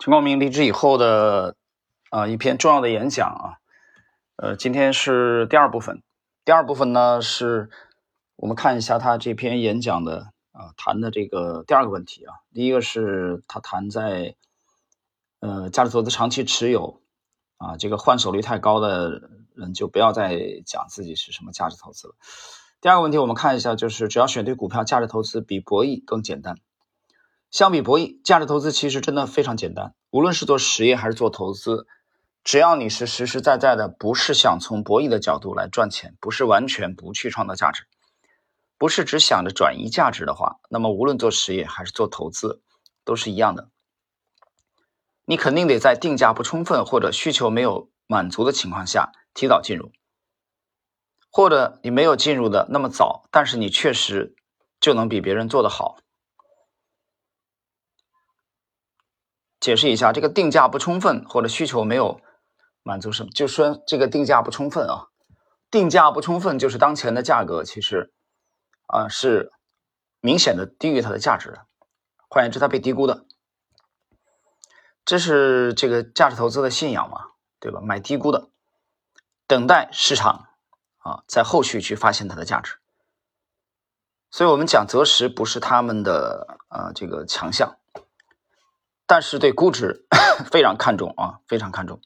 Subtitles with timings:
[0.00, 1.56] 陈光明离职以后的
[2.08, 3.60] 啊一篇重要的演讲啊，
[4.36, 6.02] 呃，今天是第二部分。
[6.42, 7.68] 第二部分呢，是
[8.36, 12.36] 我们看一下他这篇演讲的啊谈的这个第二个问题啊。
[12.54, 14.36] 第一个是他谈在
[15.40, 17.02] 呃价值投资长期持有
[17.58, 22.14] 啊，这个换手率太高的人就不要再讲自己是什么价值投资了。
[22.80, 26.56] 第二个问题，我们看一下，就是只要选对股票，价值投资比博弈更简单。
[27.50, 29.94] 相比博弈，价值投资其实真的非常简单。
[30.10, 31.86] 无论是做实业还是做投资，
[32.44, 37.84] 只要你是实实在在的，不是想从博弈的角度来赚钱，不是完全不去创造价值，
[38.78, 42.62] 不是只想着转移价值的话，那么无论做实业还是做投资，
[43.04, 43.68] 都是一样的。
[45.24, 49.90] 你肯定得在定价不充分或者需求没有满足的情况下提早进入，
[51.30, 54.36] 或者你没有进入的那么早，但是你确实
[54.80, 55.98] 就能比别人做得好。
[59.60, 62.20] 解释一下，这个定价不充分或者需求没有
[62.82, 65.08] 满足什么，就说这个定价不充分啊。
[65.70, 68.12] 定价不充分就是当前的价格其实
[68.86, 69.52] 啊是
[70.20, 71.66] 明显的低于它的价值的，
[72.28, 73.24] 换言之，它被低估的。
[75.04, 77.26] 这是这个价值投资的信仰嘛，
[77.58, 77.80] 对吧？
[77.80, 78.48] 买低估的，
[79.46, 80.48] 等待市场
[80.98, 82.76] 啊在后续去发现它的价值。
[84.30, 87.76] 所以我们讲择时不是他们的啊这个强项。
[89.10, 90.06] 但是对估值
[90.52, 92.00] 非常看重啊，非常看重。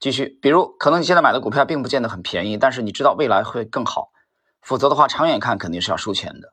[0.00, 4.10] 继续，比如可能你现在买的股票并不见得很便宜，但是你知道未来会更好，
[4.60, 6.52] 否则的话长远看肯定是要输钱的。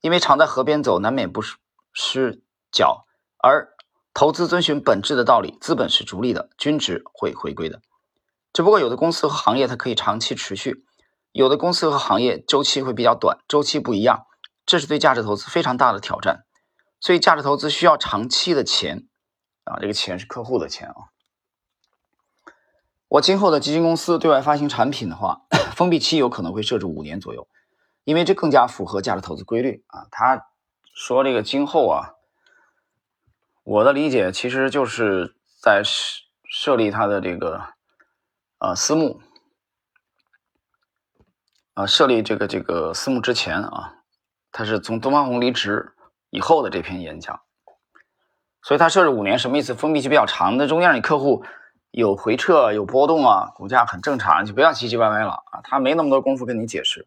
[0.00, 1.58] 因为常在河边走，难免不是
[1.92, 3.04] 失脚。
[3.36, 3.74] 而
[4.14, 7.82] 投资遵循本质的道理，资本是逐利的，均值会回归的。
[8.54, 10.86] 只不过有的公司和行业它可以长期持续，
[11.32, 14.24] 有的公司和行业周期会比较短，周期不一样，
[14.64, 16.46] 这是对价值投资非常大的挑战。
[17.02, 19.08] 所以，价值投资需要长期的钱
[19.64, 21.10] 啊，这个钱是客户的钱啊。
[23.08, 25.42] 我今后的基金公司对外发行产品的话，
[25.74, 27.48] 封闭期有可能会设置五年左右，
[28.04, 30.06] 因为这更加符合价值投资规律啊。
[30.12, 30.46] 他
[30.94, 32.14] 说这个今后啊，
[33.64, 37.64] 我的理解其实就是在设设立他的这个
[38.58, 39.20] 呃私募
[41.74, 43.96] 啊，设立这个这个私募之前啊，
[44.52, 45.96] 他是从东方红离职。
[46.32, 47.42] 以后的这篇演讲，
[48.62, 49.74] 所以它设置五年什么意思？
[49.74, 51.44] 封闭期比较长，那中间你客户
[51.90, 55.60] 有回撤、有波动啊，股价很正常，就不要唧唧歪歪了啊。
[55.62, 57.06] 他没那么多功夫跟你解释，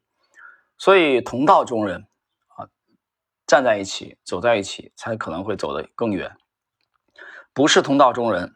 [0.78, 2.06] 所以同道中人
[2.50, 2.70] 啊，
[3.48, 6.38] 站在一起，走在一起，才可能会走得更远。
[7.52, 8.56] 不是同道中人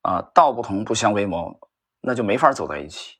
[0.00, 1.60] 啊，道不同不相为谋，
[2.00, 3.15] 那就没法走在一起。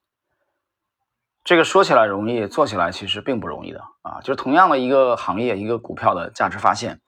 [1.46, 4.20] 这个说起来容易，做起来其实并不容易的啊！
[4.20, 7.00] 就是同样的一个行业，一个股票的价值发现，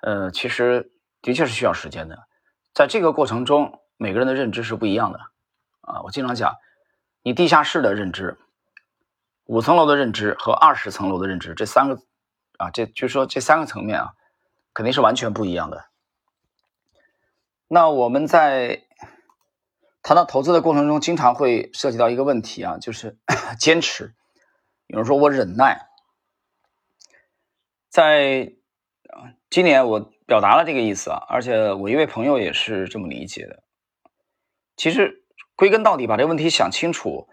[0.00, 0.90] 呃，其实
[1.20, 2.26] 的确是需要时间的。
[2.72, 5.20] 在这个过程中，每个人的认知是不一样的
[5.82, 6.00] 啊！
[6.04, 6.54] 我经常讲，
[7.22, 8.38] 你地下室的认知、
[9.44, 11.98] 五层楼的认知和二十层楼的认知，这三个
[12.56, 14.14] 啊，这就是说这三个层面啊，
[14.72, 15.84] 肯定是完全不一样的。
[17.68, 18.87] 那我们在。
[20.08, 23.18] 谈到投资的过程中，经常会涉及到一个问题啊，就是
[23.60, 24.14] 坚持。
[24.86, 25.86] 有人说我忍耐，
[27.90, 28.54] 在
[29.50, 33.62] 今年我表达了这个意思啊，而且我一位朋友也是这么理解的。
[34.78, 37.28] 其实归根到底，把这个问题想清楚，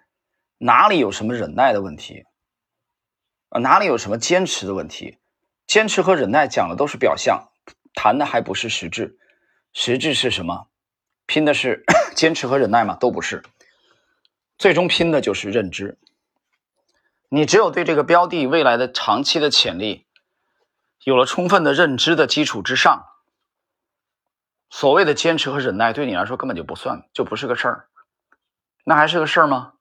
[0.57, 2.25] 哪里有什么忍耐的问题
[3.47, 3.59] 啊？
[3.61, 5.17] 哪里有什么坚持的问题？
[5.65, 7.53] 坚持和忍耐讲的都是表象，
[7.93, 9.17] 谈的还不是实质。
[9.71, 10.67] 实质是什么？
[11.25, 11.83] 拼的是
[12.15, 12.95] 坚持和忍耐吗？
[12.99, 13.43] 都不是，
[14.57, 15.97] 最终拼的就是认知。
[17.29, 20.05] 你只有对这个标的未来的长期的潜力
[21.03, 23.05] 有了充分的认知的基础之上，
[24.69, 27.87] 所谓的坚持和忍耐对你来说根本就不算，就不是个事儿。
[28.83, 29.73] 那还是个事儿吗？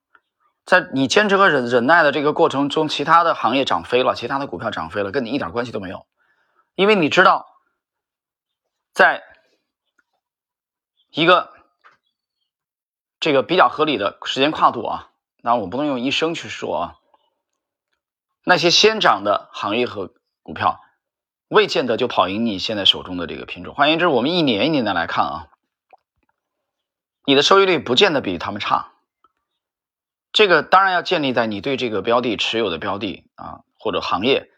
[0.64, 6.06] 在你坚持和忍忍耐的这个过程中，其他的行业涨飞了，其他的股票涨飞了，跟你一点关系都没有，
[6.74, 7.46] 因为你知道，
[8.94, 9.22] 在。
[11.14, 11.52] 一个
[13.20, 15.10] 这个比较合理的时间跨度啊，
[15.42, 16.94] 那我不能用一生去说啊。
[18.44, 20.12] 那些先涨的行业和
[20.42, 20.80] 股票，
[21.46, 23.76] 未见得就跑赢你现在手中的这个品种。
[23.76, 25.46] 换言之，我们一年一年的来看啊，
[27.24, 28.90] 你的收益率不见得比他们差。
[30.32, 34.50] 这个当然要建立在你对这个标的持有的标的啊或者行业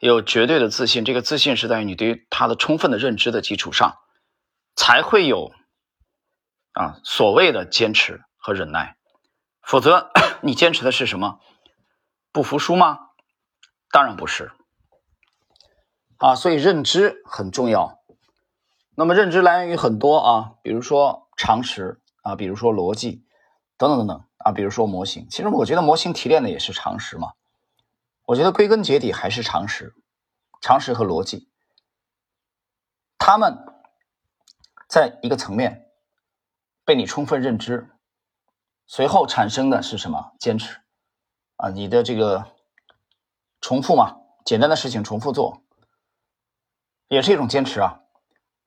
[0.00, 1.04] 有绝对的自信。
[1.04, 3.96] 这个自信是在于你对于它的充分的认知的基础上，
[4.74, 5.52] 才会有。
[6.74, 8.96] 啊，所谓的坚持和忍耐，
[9.62, 10.10] 否则
[10.42, 11.40] 你坚持的是什么？
[12.32, 13.10] 不服输吗？
[13.90, 14.52] 当然不是。
[16.18, 18.00] 啊，所以认知很重要。
[18.96, 23.24] 那么认知来源于很多啊，比如说常识啊，比如说逻辑
[23.76, 25.28] 等等等等啊，比如说模型。
[25.30, 27.32] 其实我觉得模型提炼的也是常识嘛。
[28.26, 29.94] 我觉得归根结底还是常识、
[30.60, 31.48] 常识和逻辑，
[33.18, 33.64] 他们
[34.88, 35.83] 在一个层面
[36.84, 37.90] 被你充分认知，
[38.86, 40.34] 随后产生的是什么？
[40.38, 40.80] 坚持
[41.56, 42.52] 啊，你的这个
[43.60, 45.62] 重复嘛，简单的事情重复做，
[47.08, 48.00] 也是一种坚持啊。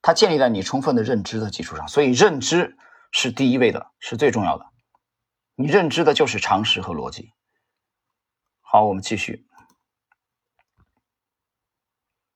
[0.02, 2.76] 它建立在你充分的认知的基础上，所以认知
[3.12, 4.66] 是第一位的，是最重要的。
[5.54, 7.32] 你认知的就是常识和逻辑。
[8.60, 9.46] 好，我们继续。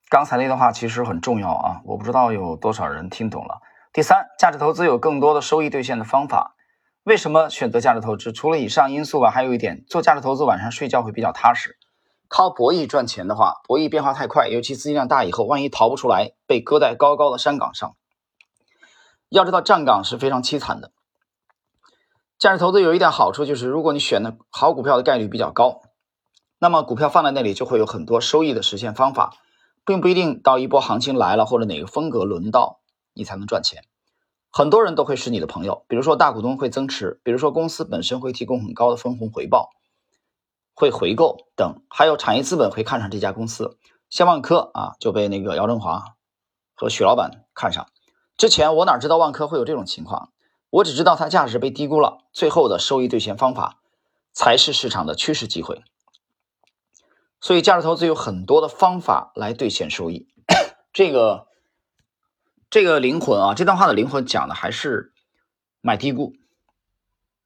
[0.09, 3.61] 刚才那段话其实很重要啊，我不知道有多少人听懂了。
[3.95, 6.57] 第三，价值投资有更多的收益兑现的方法。
[7.03, 8.33] 为什么选择价值投资？
[8.33, 11.77] 除了以上因素吧，还有一点，做价值投资晚上睡觉会比较踏实。
[12.27, 17.95] 靠博弈赚钱的话，博弈变化太快，尤其资金量大以后，万一逃不出来，被搁在高高的山岗上，
[19.29, 20.91] 要知道站岗是非常凄惨的。
[22.39, 25.83] 价值投资有一点好处就是，如果你选的好股票的概率比较高，
[26.59, 29.35] 那么股票放在那里就会有很多收益的实现方法。
[29.85, 32.82] 并不一定到一波行情来了，或者哪个风格轮到
[33.15, 33.85] 你才能赚钱。
[34.51, 39.71] 很多人都会是你的朋友，比如说大股东会增持，比如说公司本身会提供很高的分红回报，
[40.75, 43.79] 会回购等，还有产业资本会看上这家公司。
[44.11, 46.17] 像万科啊，就被那个姚振华
[46.75, 47.87] 和许老板看上。
[48.37, 50.33] 之前我哪知道万科会有这种情况？
[50.69, 53.81] 我只知道它价值被低估了，最后的收益兑现方法
[54.33, 55.83] 才是市场的趋势机会。
[57.41, 60.29] 所以价值投资有很多的方法来兑现收益，
[60.93, 61.49] 这个
[62.73, 65.13] 这个灵魂啊，这段话的灵魂讲的还是
[65.83, 66.33] 买低估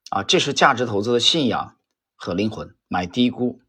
[0.09, 1.75] 啊，这是价值投资的信仰
[2.15, 3.59] 和灵魂，买低估。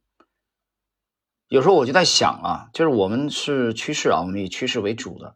[1.49, 5.35] 有时候我就在想啊，就是我们是趋势啊，我们以趋势为主的，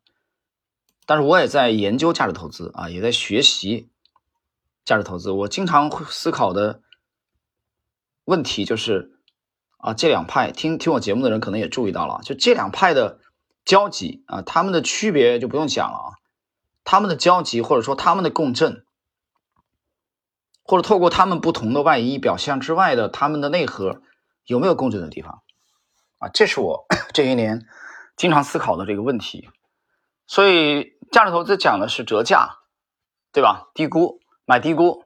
[1.06, 3.90] 但是我也在研究价值投资啊，也在学习
[4.84, 5.32] 价值投资。
[5.32, 6.82] 我经常会思考的
[8.24, 9.18] 问题就是。
[9.78, 13.18] 啊，这两派听听我节目的人可能也注意到了，就这两派的
[13.64, 16.08] 交集啊，他们的区别就不用讲了啊，
[16.84, 18.84] 他们的交集或者说他们的共振，
[20.64, 24.02] 或者透过他们不同的外衣表象之外的他们的内核
[24.44, 25.42] 有没有共振的地方
[26.18, 26.28] 啊？
[26.28, 27.66] 这是我 这些年
[28.16, 29.48] 经常思考的这个问题。
[30.26, 32.60] 所以价值投资讲的是折价，
[33.32, 33.70] 对吧？
[33.74, 35.04] 低估买低估，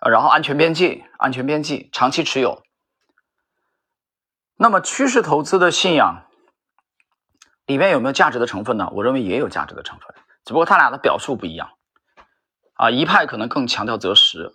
[0.00, 2.62] 然后安全边际，安全边际，长期持有。
[4.56, 6.25] 那么趋势投资的信仰
[7.66, 8.88] 里面有没有价值的成分呢？
[8.92, 10.14] 我认为也有价值的成分，
[10.44, 11.72] 只不过他俩的表述不一样。
[12.74, 14.54] 啊，一派可能更强调择时，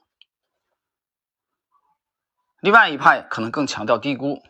[2.60, 4.44] 另外一派可能更强调低估，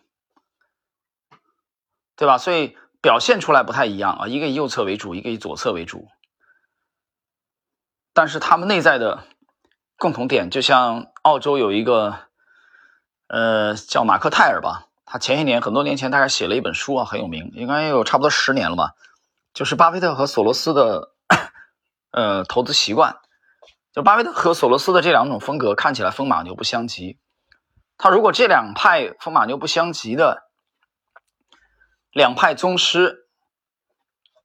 [2.16, 2.38] 对吧？
[2.38, 6.08] 所以表现出来不太一样啊，一个以右侧为主，一个以左侧为主。
[8.14, 9.26] 但是他们内在的
[9.98, 12.28] 共同点，就像澳洲有一个
[13.28, 14.90] 呃叫马克泰尔吧。
[15.12, 18.94] 他前些年很多年前，大概写了一本书啊，很有名，应该有差不多十年了吧。
[19.54, 21.12] 就是巴菲特和索罗斯的
[22.12, 23.18] 呃投资习惯。
[23.92, 27.20] 就巴菲特和索罗斯的这两种风格看起来风马牛不相及。
[27.98, 30.50] 他如果这两派风马牛不相及的
[32.14, 33.28] 两派宗师，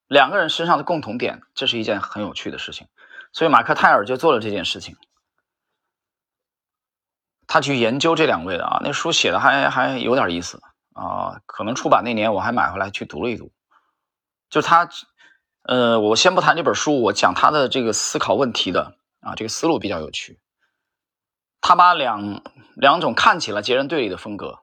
[0.08, 2.88] 两个人身上的共同点，这是一件很有趣的事情。
[3.32, 4.96] 所以马克泰尔就做了这件事情。
[7.46, 10.60] 他去研究这两位的啊，那书写的还还有点意思
[10.94, 13.52] 啊，可能出版那年我还买回来去读了一读。
[14.48, 14.88] 就他，
[15.62, 20.40] 呃，我先不谈这本书，我讲他的这个思考问题的啊，这个思路比较有趣。
[21.60, 22.42] 他把两
[22.74, 24.60] 两种看起来截然对立的风格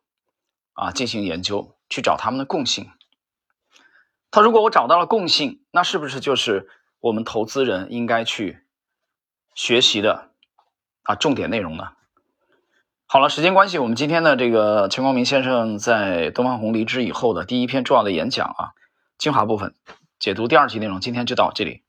[0.73, 2.91] 啊进行研究，去找他们的共性。
[4.31, 8.65] 他如果我找到了共性，那是不是就是我们投资人应该去
[9.53, 10.31] 学习的
[11.03, 11.91] 啊重点内容呢？
[13.13, 18.74] 好了，时间关系，我们今天的这个陈光明先生在东方红离职以后的第一篇重要的演讲啊，
[19.20, 19.75] 精华部分
[20.17, 21.82] 解读第二期内容，今天就到这里。